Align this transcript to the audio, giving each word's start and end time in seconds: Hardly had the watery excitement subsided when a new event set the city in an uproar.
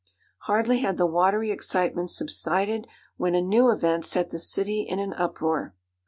Hardly 0.47 0.79
had 0.79 0.97
the 0.97 1.05
watery 1.05 1.51
excitement 1.51 2.09
subsided 2.09 2.87
when 3.17 3.35
a 3.35 3.39
new 3.43 3.69
event 3.69 4.03
set 4.03 4.31
the 4.31 4.39
city 4.39 4.81
in 4.81 4.97
an 4.97 5.13
uproar. 5.13 5.75